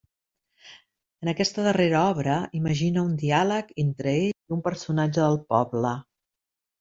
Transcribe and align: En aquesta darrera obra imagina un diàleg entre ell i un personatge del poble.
En 1.25 1.29
aquesta 1.33 1.65
darrera 1.65 1.99
obra 2.13 2.37
imagina 2.59 3.03
un 3.09 3.13
diàleg 3.23 3.69
entre 3.83 4.11
ell 4.23 4.31
i 4.33 4.57
un 4.57 4.65
personatge 4.69 5.23
del 5.27 5.39
poble. 5.55 5.93